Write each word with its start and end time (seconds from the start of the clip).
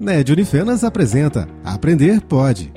NED 0.00 0.32
Unifenas 0.32 0.82
apresenta 0.82 1.46
Aprender 1.62 2.22
Pode. 2.22 2.72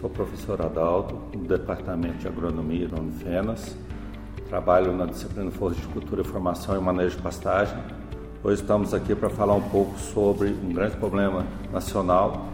Sou 0.00 0.08
professor 0.08 0.62
Adalto, 0.62 1.16
do 1.36 1.46
Departamento 1.46 2.16
de 2.16 2.26
Agronomia 2.26 2.88
da 2.88 2.98
Unifenas. 2.98 3.76
Trabalho 4.48 4.96
na 4.96 5.04
disciplina 5.04 5.50
Força 5.50 5.78
de 5.78 5.86
Cultura, 5.88 6.24
Formação 6.24 6.74
e 6.74 6.80
Manejo 6.80 7.18
de 7.18 7.22
Pastagem. 7.22 7.76
Hoje 8.42 8.62
estamos 8.62 8.94
aqui 8.94 9.14
para 9.14 9.28
falar 9.28 9.54
um 9.54 9.68
pouco 9.68 9.98
sobre 9.98 10.48
um 10.48 10.72
grande 10.72 10.96
problema 10.96 11.44
nacional, 11.70 12.48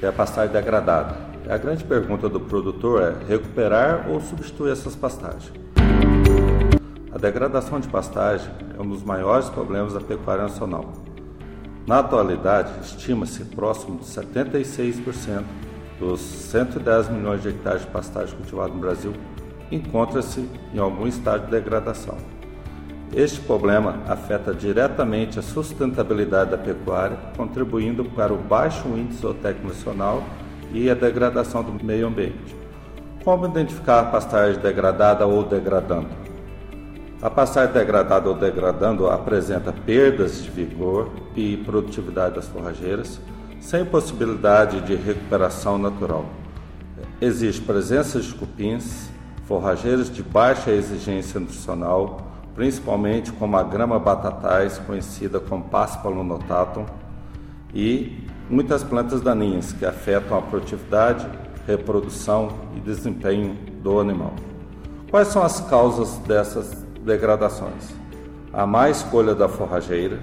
que 0.00 0.06
é 0.06 0.08
a 0.08 0.12
pastagem 0.14 0.50
degradada. 0.50 1.14
A 1.46 1.58
grande 1.58 1.84
pergunta 1.84 2.26
do 2.26 2.40
produtor 2.40 3.02
é 3.02 3.24
recuperar 3.28 4.08
ou 4.08 4.18
substituir 4.22 4.72
essas 4.72 4.96
pastagens. 4.96 5.61
Degradação 7.22 7.78
de 7.78 7.86
pastagem 7.86 8.50
é 8.76 8.82
um 8.82 8.88
dos 8.88 9.04
maiores 9.04 9.48
problemas 9.48 9.92
da 9.92 10.00
pecuária 10.00 10.42
nacional. 10.42 10.92
Na 11.86 12.00
atualidade, 12.00 12.72
estima-se 12.82 13.44
próximo 13.44 14.00
de 14.00 14.06
76% 14.06 15.44
dos 16.00 16.20
110 16.20 17.10
milhões 17.10 17.40
de 17.40 17.50
hectares 17.50 17.82
de 17.82 17.86
pastagem 17.86 18.34
cultivada 18.34 18.74
no 18.74 18.80
Brasil 18.80 19.12
encontra-se 19.70 20.50
em 20.74 20.80
algum 20.80 21.06
estado 21.06 21.44
de 21.44 21.52
degradação. 21.52 22.18
Este 23.14 23.40
problema 23.42 24.00
afeta 24.08 24.52
diretamente 24.52 25.38
a 25.38 25.42
sustentabilidade 25.42 26.50
da 26.50 26.58
pecuária, 26.58 27.16
contribuindo 27.36 28.04
para 28.04 28.34
o 28.34 28.38
baixo 28.38 28.88
índice 28.88 29.20
zootécnico 29.20 29.68
nacional 29.68 30.24
e 30.72 30.90
a 30.90 30.94
degradação 30.94 31.62
do 31.62 31.84
meio 31.84 32.08
ambiente. 32.08 32.56
Como 33.22 33.46
identificar 33.46 34.00
a 34.00 34.06
pastagem 34.06 34.60
degradada 34.60 35.24
ou 35.24 35.44
degradando? 35.44 36.21
A 37.22 37.30
pastagem 37.30 37.72
degradada 37.72 38.28
ou 38.28 38.34
degradando 38.34 39.08
apresenta 39.08 39.72
perdas 39.72 40.42
de 40.42 40.50
vigor 40.50 41.08
e 41.36 41.56
produtividade 41.58 42.34
das 42.34 42.48
forrageiras, 42.48 43.20
sem 43.60 43.84
possibilidade 43.84 44.80
de 44.80 44.96
recuperação 44.96 45.78
natural. 45.78 46.24
Existe 47.20 47.62
presença 47.62 48.18
de 48.18 48.34
cupins, 48.34 49.08
forrageiras 49.44 50.10
de 50.10 50.20
baixa 50.20 50.72
exigência 50.72 51.38
nutricional, 51.38 52.22
principalmente 52.56 53.30
como 53.30 53.56
a 53.56 53.62
grama 53.62 54.00
batatais, 54.00 54.78
conhecida 54.78 55.38
como 55.38 55.62
Paspalum 55.62 56.24
notatum, 56.24 56.84
e 57.72 58.26
muitas 58.50 58.82
plantas 58.82 59.20
daninhas 59.20 59.72
que 59.72 59.86
afetam 59.86 60.36
a 60.36 60.42
produtividade, 60.42 61.24
reprodução 61.68 62.48
e 62.76 62.80
desempenho 62.80 63.56
do 63.80 64.00
animal. 64.00 64.32
Quais 65.08 65.28
são 65.28 65.44
as 65.44 65.60
causas 65.60 66.16
dessas 66.26 66.81
degradações. 67.04 67.94
A 68.52 68.66
má 68.66 68.90
escolha 68.90 69.34
da 69.34 69.48
forrageira, 69.48 70.20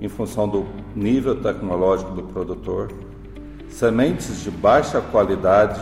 em 0.00 0.08
função 0.08 0.48
do 0.48 0.66
nível 0.94 1.40
tecnológico 1.40 2.12
do 2.12 2.22
produtor, 2.22 2.90
sementes 3.68 4.42
de 4.42 4.50
baixa 4.50 5.00
qualidade, 5.00 5.80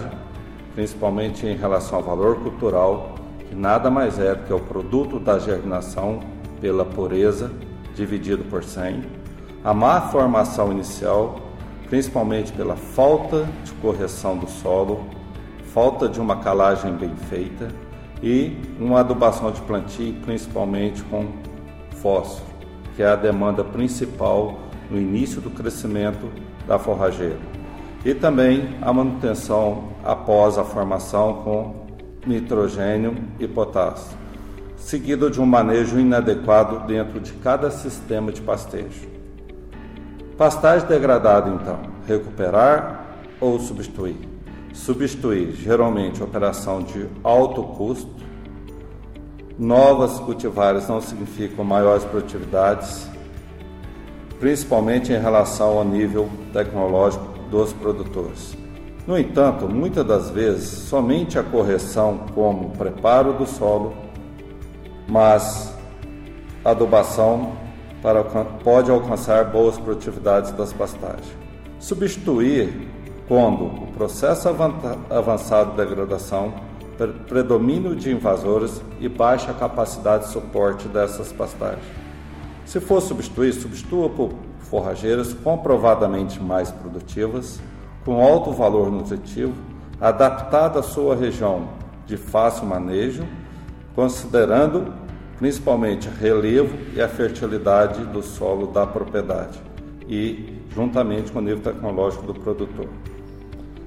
principalmente 0.75 1.47
em 1.47 1.57
relação 1.57 1.99
ao 1.99 2.05
valor 2.05 2.37
cultural, 2.37 3.15
que 3.49 3.55
nada 3.55 3.91
mais 3.91 4.19
é 4.19 4.35
do 4.35 4.45
que 4.45 4.53
o 4.53 4.61
produto 4.61 5.19
da 5.19 5.39
germinação 5.39 6.21
pela 6.61 6.85
pureza 6.85 7.51
dividido 7.95 8.45
por 8.45 8.65
100, 8.65 9.05
a 9.63 9.73
má 9.73 10.01
formação 10.01 10.73
inicial, 10.73 11.41
principalmente 11.89 12.53
pela 12.53 12.77
falta 12.77 13.49
de 13.63 13.73
correção 13.75 14.37
do 14.37 14.49
solo, 14.49 15.05
falta 15.73 16.09
de 16.09 16.21
uma 16.21 16.37
calagem 16.37 16.93
bem 16.93 17.15
feita, 17.29 17.69
e 18.23 18.57
uma 18.81 19.01
adubação 19.01 19.51
de 19.51 19.61
plantio, 19.63 20.15
principalmente 20.25 21.03
com 21.05 21.27
fósforo, 21.97 22.47
que 22.97 23.03
é 23.03 23.07
a 23.07 23.17
demanda 23.17 23.65
principal 23.65 24.59
no 24.91 24.99
início 24.99 25.41
do 25.41 25.51
crescimento 25.51 26.29
da 26.67 26.79
forrageira. 26.79 27.39
E 28.05 28.15
também 28.15 28.77
a 28.83 28.93
manutenção 28.93 29.89
após 30.05 30.59
a 30.59 30.65
formação 30.65 31.43
com 31.43 31.85
nitrogênio 32.27 33.17
e 33.39 33.49
potássio, 33.49 34.17
seguido 34.77 35.31
de 35.31 35.41
um 35.41 35.47
manejo 35.47 35.99
inadequado 35.99 36.87
dentro 36.87 37.21
de 37.21 37.33
cada 37.35 37.71
sistema 37.71 38.31
de 38.31 38.41
pastejo. 38.43 39.09
Pastagem 40.37 40.87
degradada, 40.89 41.49
então, 41.49 41.79
recuperar 42.07 43.05
ou 43.41 43.59
substituir? 43.59 44.34
Substituir 44.75 45.53
geralmente 45.53 46.23
operação 46.23 46.83
de 46.83 47.09
alto 47.23 47.63
custo. 47.63 48.11
Novas 49.57 50.19
cultivares 50.19 50.89
não 50.89 51.01
significam 51.01 51.65
maiores 51.65 52.05
produtividades, 52.05 53.09
principalmente 54.41 55.13
em 55.13 55.19
relação 55.19 55.79
ao 55.79 55.85
nível 55.85 56.29
tecnológico 56.53 57.25
dos 57.51 57.73
produtores. 57.73 58.57
No 59.07 59.17
entanto, 59.17 59.69
muitas 59.69 60.05
das 60.05 60.31
vezes, 60.31 60.67
somente 60.67 61.39
a 61.39 61.43
correção 61.43 62.27
como 62.35 62.71
preparo 62.71 63.35
do 63.35 63.47
solo, 63.47 63.95
mas 65.07 65.73
adubação 66.65 67.53
para, 68.03 68.25
pode 68.25 68.91
alcançar 68.91 69.45
boas 69.45 69.79
produtividades 69.79 70.51
das 70.53 70.73
pastagens. 70.73 71.29
Substituir 71.79 72.89
quando 73.27 73.65
o 73.65 73.87
processo 73.95 74.49
avançado 75.11 75.71
de 75.71 75.77
degradação, 75.77 76.55
predomínio 77.27 77.97
de 77.97 78.13
invasores 78.13 78.83
e 79.01 79.09
baixa 79.09 79.53
capacidade 79.53 80.27
de 80.27 80.31
suporte 80.31 80.87
dessas 80.89 81.33
pastagens. 81.33 81.85
Se 82.65 82.81
for 82.81 83.01
substituir, 83.01 83.53
substitua 83.53 84.09
por 84.09 84.33
forrageiras 84.61 85.33
comprovadamente 85.33 86.41
mais 86.43 86.71
produtivas, 86.71 87.61
com 88.05 88.23
alto 88.23 88.53
valor 88.53 88.91
nutritivo, 88.91 89.55
adaptada 90.01 90.81
à 90.81 90.83
sua 90.83 91.17
região 91.17 91.69
de 92.07 92.17
fácil 92.17 92.67
manejo, 92.67 93.27
considerando 93.95 94.93
principalmente 95.39 96.09
relevo 96.09 96.77
e 96.95 97.01
a 97.01 97.09
fertilidade 97.09 98.05
do 98.07 98.23
solo 98.23 98.67
da 98.67 98.87
propriedade 98.87 99.59
e 100.09 100.61
juntamente 100.75 101.33
com 101.33 101.39
o 101.39 101.43
nível 101.43 101.61
tecnológico 101.61 102.27
do 102.27 102.35
produtor. 102.35 102.89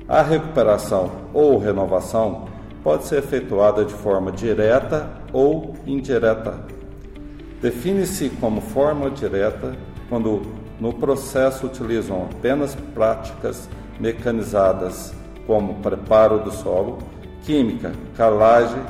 A 0.07 0.21
recuperação 0.21 1.11
ou 1.33 1.57
renovação 1.57 2.45
pode 2.81 3.03
ser 3.03 3.17
efetuada 3.17 3.83
de 3.83 3.93
forma 3.93 4.31
direta 4.31 5.09
ou 5.33 5.75
indireta. 5.85 6.63
Define-se 7.61 8.29
como 8.39 8.61
forma 8.61 9.11
direta 9.11 9.75
quando 10.07 10.43
no 10.79 10.93
processo 10.93 11.65
utilizam 11.65 12.29
apenas 12.31 12.73
práticas 12.93 13.67
mecanizadas 13.99 15.13
como 15.45 15.75
preparo 15.81 16.39
do 16.39 16.51
solo, 16.51 16.99
química, 17.43 17.91
calagem 18.15 18.81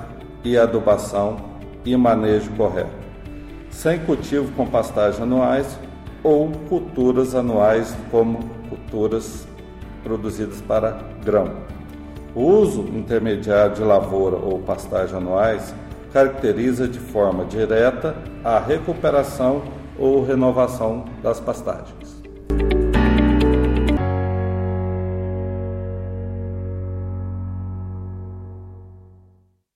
e 0.43 0.55
adubação 0.55 1.37
e 1.83 1.97
manejo 1.97 2.51
correto, 2.51 2.91
sem 3.71 3.97
cultivo 3.99 4.51
com 4.51 4.67
pastagens 4.67 5.19
anuais 5.19 5.79
ou 6.23 6.51
culturas 6.69 7.33
anuais 7.33 7.95
como 8.11 8.39
culturas 8.69 9.47
produzidas 10.07 10.61
para 10.61 10.97
grão. 11.23 11.51
O 12.33 12.41
uso 12.41 12.81
intermediário 12.95 13.75
de 13.75 13.81
lavoura 13.81 14.37
ou 14.37 14.59
pastagem 14.59 15.17
anuais 15.17 15.75
caracteriza 16.13 16.87
de 16.87 16.99
forma 16.99 17.43
direta 17.43 18.15
a 18.43 18.57
recuperação 18.57 19.63
ou 19.99 20.23
renovação 20.23 21.05
das 21.21 21.39
pastagens. 21.41 22.06